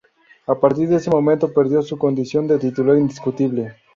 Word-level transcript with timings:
A 0.47 0.59
partir 0.59 0.89
de 0.89 0.95
ese 0.95 1.11
momento, 1.11 1.53
perdió 1.53 1.83
su 1.83 1.95
condición 1.95 2.47
de 2.47 2.57
titular 2.57 2.97
indiscutible. 2.97 3.75